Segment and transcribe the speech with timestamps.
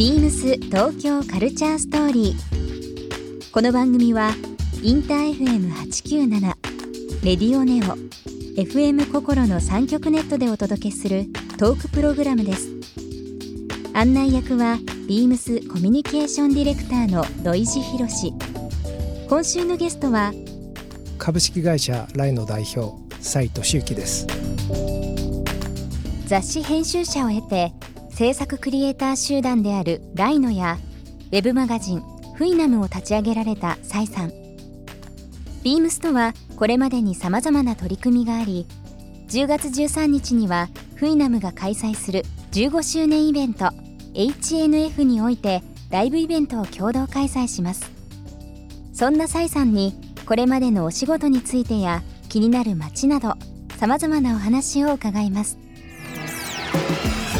[0.00, 3.52] ビームス東京カルチャーストーリー。
[3.52, 4.30] この番組は
[4.82, 6.40] インター FM897
[7.22, 7.98] レディオネオ
[8.58, 11.26] FM 心の三極ネットでお届けする
[11.58, 12.70] トークプログラムです。
[13.92, 18.32] 案内役はビームスコミュニケーションディレクターの土井博志。
[19.28, 20.32] 今週のゲストは
[21.18, 24.26] 株式会社ライの代表斉藤修樹です
[26.26, 27.79] 雑誌編集者を経て
[28.20, 30.76] 制作クリエイター集団であるライノや
[31.32, 32.02] ウェブマガジン
[32.34, 34.28] フイナムを立ち上げられた崔さん。
[35.62, 38.66] ビームスとはこれまでに様々な取り組みがあり
[39.28, 43.70] 10月13日にはフイナムが開催する15周年イベント
[44.12, 47.90] HNF においてライブイベントを共同開催します。
[48.92, 49.94] そんな崔さんに
[50.26, 53.36] これまでのお仕事についてや気になる街など
[53.78, 55.56] さまざまなお話を伺います。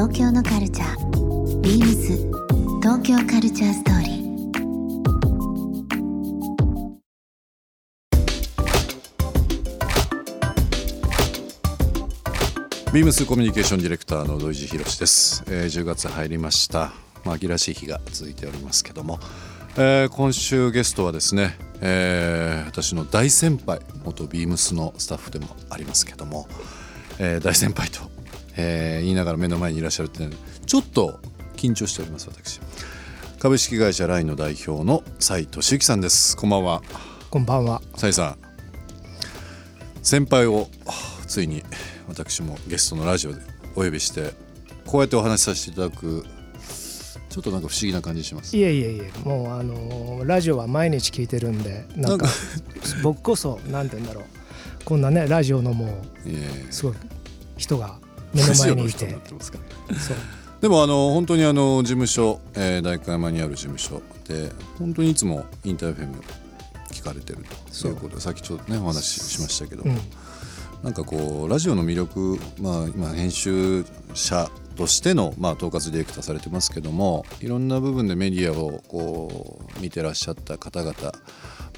[0.00, 1.60] 東京のカルチャー。
[1.60, 2.32] Beams
[2.80, 4.10] 東京カルチャーストーリー。
[12.94, 16.94] ビームスコミュニケーションディレクターの土井博です、えー、10月入りました。
[17.26, 19.20] まあ秋らしい日が続いておりますけども、
[19.76, 26.48] えー、今週ゲストはですね、えー、私の大先輩元ビームスのスタッフでもありますけども、
[27.18, 28.10] えー、大先輩と、
[28.56, 30.28] えー、言いながら目の前にいらっしゃるって
[30.66, 31.20] ちょっと
[31.56, 32.60] 緊張しております私。
[33.38, 36.36] 株式会社ラインの代表の斉俊之さんです。
[36.36, 36.82] こんばんは。
[37.30, 37.80] こんばんは。
[37.96, 38.36] 斉さん
[40.02, 40.68] 先輩を
[41.26, 41.62] ついに
[42.08, 43.40] 私もゲストのラジオで
[43.76, 44.32] お呼びして
[44.86, 46.24] こうやってお話しさせていただく
[47.28, 48.56] ちょっとなんか不思議な感じします。
[48.56, 52.26] いえいえいえもうあのラジオは毎日聞いてるんでなんか
[53.02, 54.24] 僕こそなんて言うんだろう。
[54.84, 56.94] こんなねラジオのもうすごい
[57.56, 57.98] 人が
[58.34, 59.16] 目の前にいて。
[60.60, 66.22] でもあの本当にあの事務所、えー、代官山にある事務所で本当にいつもインターフェム
[66.90, 67.38] 聞かれてる
[67.80, 69.98] ということでさっきちょっとねお話ししましたけども、うん、
[70.84, 80.94] なんかこうラジオの魅力まあ今編集者としての、まあ、統括ディレクターされてますけどもいろんな部分でメディアをこう見てらっしゃった方々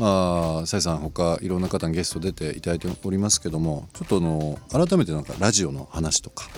[0.02, 4.58] まあ、ささん他いろんな方にゲスト出ていただいておりますけどもちょっとあの
[4.88, 6.48] 改めてなんかラジオの話とか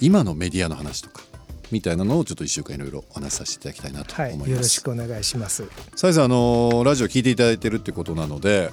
[0.00, 1.24] 今のメディアの話とか
[1.72, 5.64] みたいなのをちょっと1週間いろいろお話しさせていただきたいなと思います、はい、よろしくお願いします。
[5.96, 8.70] ささんあのラジオ聞いていただいてるってことなので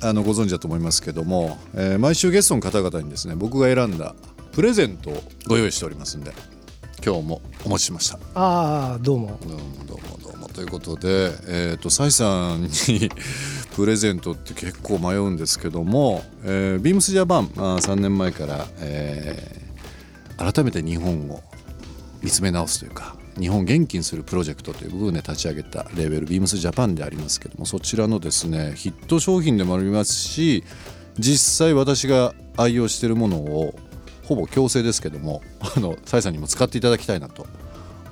[0.00, 4.14] あのご存知だと思いますけども、えー、毎週ゲストの方々にですね僕が選んだ
[4.52, 6.32] プレゼントをご用意しておりますんで
[7.04, 8.18] 今日もお持ちしました。
[8.34, 9.38] ああどうも。
[9.46, 10.48] どうもどうもどうも。
[10.48, 12.68] ということでえっ、ー、とサイさんに
[13.74, 21.40] プレゼントって結構迷うんですけども、えー、ビームスジャパン、まあ、3年前から、えー、改めて日本を
[22.22, 30.64] 見つめ直すというか日本を元気にするプロジェクトという部分で立ち上げたレーベルビームスジャパンでありますけどもそちらのですねヒット商品でもありますし
[31.18, 33.74] 実際私が愛用しているものを
[34.30, 35.42] ほぼ強制ですけども
[35.76, 37.48] あのサイさんにも使っていただきたいなと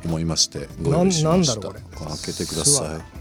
[0.04, 1.68] 思いましてご用意しました。
[1.68, 1.78] 開
[2.26, 3.18] けてください。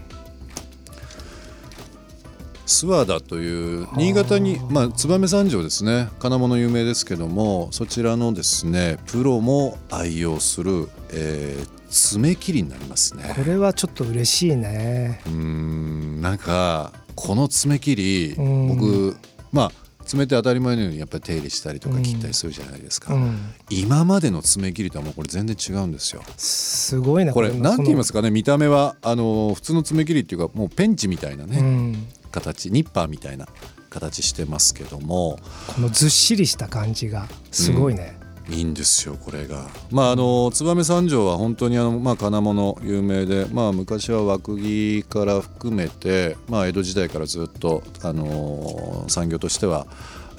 [2.66, 6.08] 諏訪田という新潟にまあ燕三条ですね。
[6.18, 13.32] 金物有名ですけどもそちらのですねプロも愛用する、えー、爪切りになりますね。
[13.36, 15.20] これはちょっと嬉しいね。
[15.28, 19.16] うんなんかこの爪切り僕
[19.52, 26.22] まあ爪って当たり前のようにやっぱり手入れしたりとか切ったりするじゃないですか、うん、今までの爪切りとはもうこれ全然違うんですよ。
[26.38, 33.46] すごいなこれ何て言いますかね見た目はあの普通の爪切りっていうかもうペンチみたいなね、うん、形ニッパーみたいな
[33.90, 35.38] 形してますけども。
[35.66, 38.17] このずっしりした感じがすごいね、
[38.48, 39.66] いいんですよこれが。
[39.90, 49.86] まああの燕三条は本当にあの、まあ、金物有名で、まあ、昔は和釘から含めて、まあ、江戸時代からずっとあの産業としては、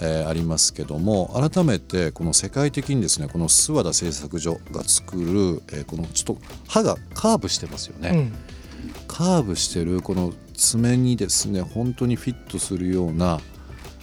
[0.02, 8.10] えー、ありますけども改めてこの世界的にですねこの諏訪田製作所が作る、えー、このちょっと刃がカーブしてますよね。
[8.10, 8.34] うん、
[9.08, 13.40] カーブしてるこの爪にですね本当にフィットするような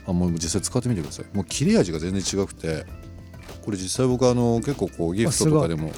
[0.06, 2.86] あもう実際使ってみてくださいもう切れ味が全然違くて
[3.66, 5.90] これ実際僕あの結構こうギフトとかでも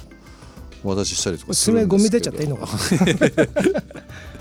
[0.83, 1.97] お渡ししたりとかするんですけど。
[1.99, 2.73] ゴミ出ちゃっていいのかこ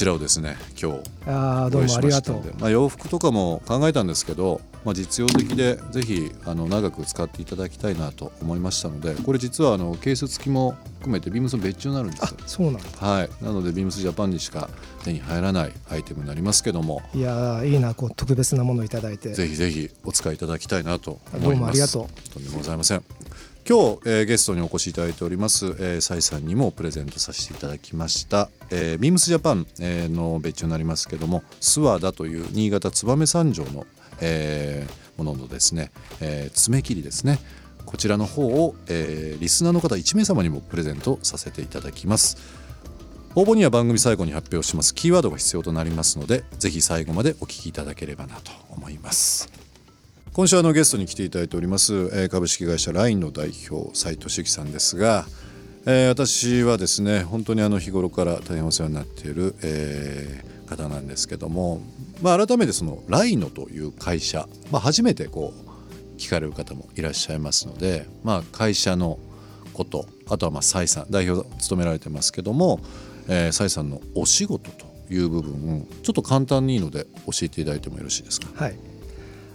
[0.00, 12.38] ちらをですね今日あどうもありがとう、まあ、洋服とかも考えたんですけど、まあ、実用的でぜひあの長く使っていただきたいなと思いましたのでこれ実はあのケース付きも含めてビームスの別注になるんですよ。
[12.46, 13.44] そうなんはい。
[13.44, 14.68] なのでビームスジャパンにしか
[15.02, 17.00] 手に入らないアイテムになりますけども。
[17.14, 19.32] いやいいなこう特別なものをいただいて。
[19.32, 21.42] ぜひぜひお使いいただきたいなと思います。
[21.42, 22.30] どうもありがとう。
[22.32, 23.19] とんでもございません
[23.70, 33.86] 今日、えー、ゲストにお越しいただいております、えー、サイさんにもプレゼントさせていただきました、えー、ビームスジャパン、えー、の別注になりますけどもスワダという新潟燕三条の、
[34.20, 37.38] えー、もののですね、えー、爪切りですね。
[37.86, 42.38] こちらの方を、えー、リスナーの方1名様にもプレゼントさせていただきます。
[43.36, 44.96] 応募には番組最後に発表します。
[44.96, 49.69] キーワードが必要となりますのでぜひ最後までお聞きいただければなと思います。
[50.32, 55.26] 今週あのゲストに来ていただいております、えー、株式会社ラインの代表斉藤樹さんですが、
[55.86, 61.82] えー、私はですね本当にあの日頃から大変お世話になっている、えー、方なんですけども、
[62.22, 69.18] まあ、改めてそのライノという会社、まあ、初めてこう聞かれる方もいらっしゃいますので、まあ、会社の
[69.74, 72.80] ことあとはまあ蔡さん代表を務められてますけども、
[73.28, 78.46] えー、蔡さんのお仕事という部分ちょっと簡単にいいので教えていただいてもよろしいですか？
[78.54, 78.78] はい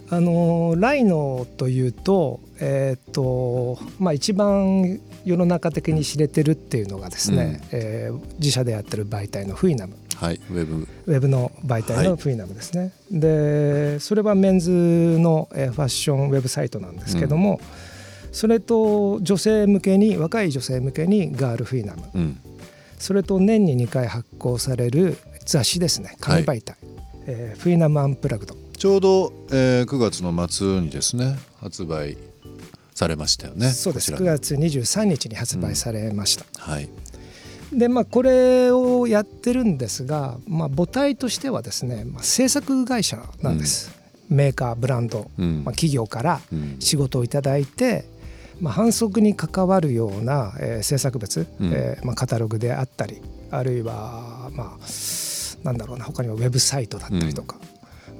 [0.08, 10.88] あのライノというと,、えーとまあ、一番世の中的に知れてるっていうのがですね、うん、えー、自社でやってる媒体のフイナム、はい、ウェブ。
[11.06, 17.60] ウェブの媒体のフイナムですね、はい、でそれはメンズのファッションウェブサイトなんですけども、
[18.28, 22.40] うん、それと女性向けに若い女性向けにガールフイナム、うん、
[22.98, 26.16] それと年に2回発行される雑誌ですね。
[26.20, 26.76] 紙媒体、はい、
[27.26, 32.18] えー、フイナムアンプラグドちょうど、えー、9月の末にですね発売
[32.94, 34.12] されましたよねそうです。
[34.12, 36.88] 9月23日に発売されました、うん、はい。
[37.72, 43.92] でまあこれをやってるんですが、まあ、母体としてはですね、まあ、制作会社なんです、
[44.30, 46.40] うん、メーカーブランド、うん、まあ、企業から
[46.78, 48.04] 仕事をいただいて、
[48.60, 53.20] まあ、反則に関わるような、えー、制作物、うん、えー、まあ、カタログであったり
[53.50, 54.86] あるいはまあ
[55.64, 57.56] なんだろうな他にはウェブサイトだったりとか、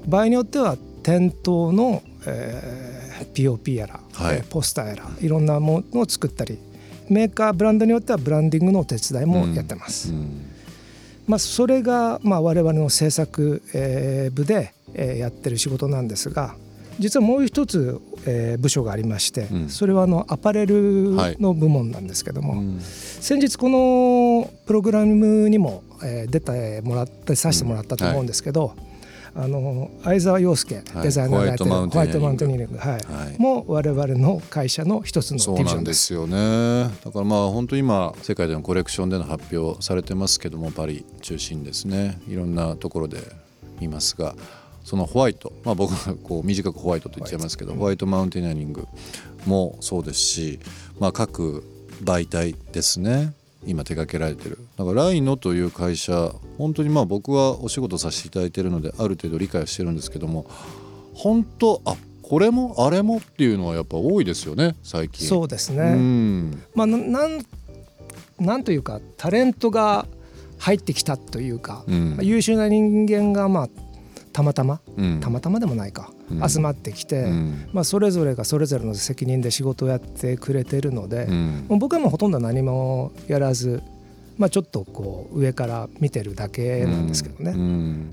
[0.07, 6.59] 場合によっては店頭の、えー、POP やら、はい、ポスターやらいろんなものを作ったり
[7.09, 10.11] メーカーブランドによってはブランディングのお手伝いもやってます。
[10.11, 10.17] うん。
[10.17, 10.47] うん、
[11.29, 16.57] まあ、それが、まあ、我々の制作、えー、部で、えー、やってる仕事なんですが
[16.99, 28.86] 実はもう一つ、えー、部署がありまして、うん、それはあのアパレルの部門なんですけども、はい、先日このプログラムにも、えー、出てもらってさせてもらったと思うんですけど、はい
[29.39, 32.91] あの相沢洋介デザイナーがやってるホワイトマウンテニング、はい。
[32.93, 32.99] は
[33.31, 36.91] い、も我々の会社の一つのそうなんですよね。
[37.05, 42.19] だからまあ本当今世界でのコレクションでの発表されてますけどもパリ中心ですね。
[42.29, 43.19] いろんなところで
[43.79, 44.35] 見ますが
[44.85, 48.87] そのホワイト、まあ、僕がこう短くホワイトと言っちゃいますけどホワイトマウンテニアリング
[49.45, 50.61] もそうですし、
[50.99, 51.65] まあ、各
[52.05, 53.35] 媒体ですね
[53.67, 54.59] 今手掛けられてる。
[54.77, 60.47] だからライノという会社本当にまあ僕はお仕事させていただいているのである程度理解はしてるんですけども
[61.15, 65.27] 本当あこれもあれもっていうのはやっぱ多いですよね最近。
[65.27, 67.41] そうですね、うん、まあなん
[68.39, 70.07] なんというかタレントが
[70.59, 73.69] 入ってきたというか、うん、優秀な人間がまあ
[74.37, 83.83] たまたま、うん、たまたまでもないか、うん、集まってきて、うん、まあ、それぞれがそれぞれの責任で仕事をやってくれてるので、もう僕はもうほとんど何もやらず、
[84.37, 87.55] まあ、ちょっとこう上から見てるだけなんですけどね、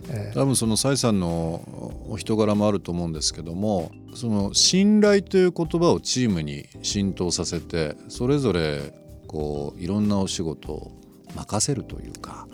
[0.08, 1.62] えー、多分その蔡さんの
[2.10, 8.94] お人柄もあると思うんですけどもその信頼という言葉をチームに浸透させてそれぞれ
[9.27, 10.92] こういろんなお仕事を
[11.36, 12.48] 任せるというか。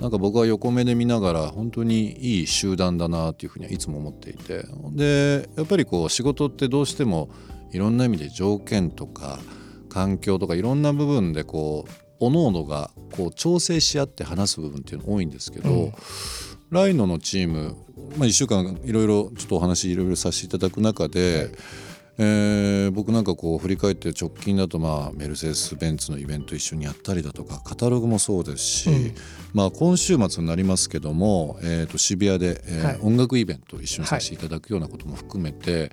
[0.00, 4.64] なんか僕は横目で見ながら本当にいい集団だなっていうふうにはいつも思っていて。
[4.92, 7.30] でやっぱりこう仕事ってどうしても
[7.72, 9.38] いろんな意味で条件とか
[9.88, 11.90] 環境とかいろんな部分でこう
[12.20, 15.92] 各々がこう調整し合って話す部分っていうの多いんですけど、うん、
[16.70, 17.76] ライノのチーム、
[18.16, 21.50] まあ、1週間いろいろちょっとお話いろいろさせていただく中で、はい
[22.20, 29.14] えー、僕なんかこう振り返って直近だとまあメルセデス・ベンツのイベント一緒にやったりだとかカタログもそうですし、うん、
[29.54, 35.90] まあ、今週末になりますけども、えー、と渋谷で、えー、はい、音楽イベントを一緒にさせていただくようなことも含めて、はい、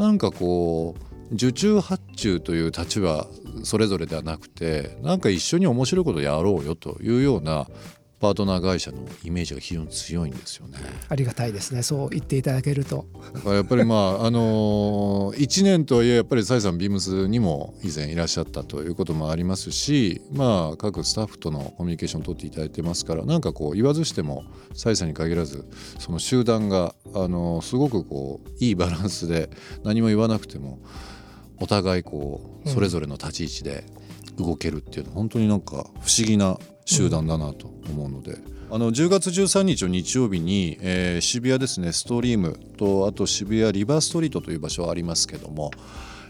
[0.00, 3.26] なんかこう受注発注という立場
[3.62, 7.66] それぞれではなくてなんか一緒に面白いことやろうよというような
[8.24, 10.78] パートナー会社のイメージが非常に強いんですよね。
[11.10, 13.04] ありがたいですねそう言っていただけると。
[13.44, 29.50] やっぱりまああのー、1年とはいえやっぱりサイさんビームスにも以前いらっしゃったということもありますしまあ各スタッフとのコミュニケーションを取っていただいてますからなんかこう言わずしてもサイさんに限らずその集団があのー、すごくこういいバランスで
[29.82, 30.78] 何も言わなくても
[31.60, 33.84] お互いこうそれぞれの立ち位置で
[34.36, 38.38] 動けるっていうのは本当になんか不思議な集団だなと思うので。
[38.70, 45.70] あの10月13日の日曜日に、えー、渋谷ですねストリームとあと渋谷リバーストリートという場所はありますけども、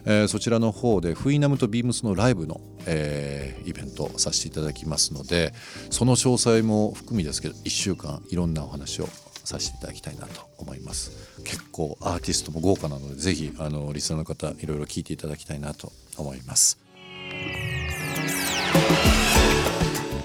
[0.04, 5.54] えー、そちらの方でフイナムとビームスのライブの、えー、イベントをさせていただきますので
[5.88, 9.08] その詳細も含みですけど1週間いろんなお話を
[9.44, 16.83] させていただきたいなと思います結構アーティストも豪華なのでぜひあのリスナーの方いろいろ聞いていただきたいなと思います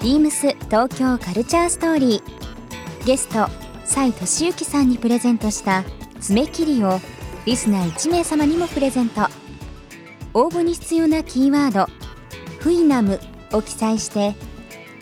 [0.02, 3.06] ビームス東京カルチャーストーリー。
[3.06, 3.46] ゲスト
[3.84, 5.84] 蔡俊之さんにプレゼントした
[6.20, 7.00] 爪切りを
[7.44, 9.22] リスナー1名様にもプレゼント。
[10.32, 11.86] 応募に必要なキーワード
[12.60, 13.20] 「フイナム」
[13.52, 14.34] を記載して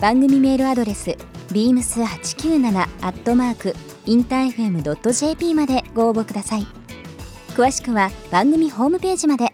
[0.00, 1.16] 番組メールアドレス
[1.52, 3.74] beams897 アットマーク
[4.06, 6.66] インター FM.jp までご応募ください。
[7.50, 9.47] 詳しくは番組ホームページまで。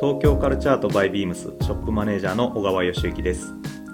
[0.00, 3.52] 東京カルチャートバイビームスショップマネージャーの小川義之です。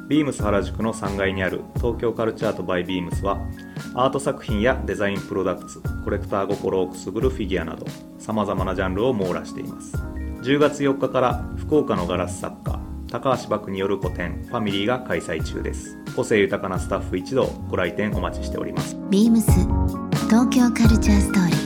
[0.09, 3.41] ビームス原宿の3階にある東京カルチャートバイビームスは
[3.93, 7.85] アート作品やデザインプロダクツコレクター心をくすぐるフィギュアなど
[8.21, 9.97] さまざまなジャンルを網羅しています。
[9.97, 12.79] 10月4日から福岡のガラス作家
[13.11, 15.99] 高橋漠による個展ファミリーが開催中です。
[16.15, 18.97] 個性豊かなスタッフ一同ご来店お待ちしております。
[19.11, 19.51] ビームス
[20.29, 21.66] 東京カルチャーストーリー。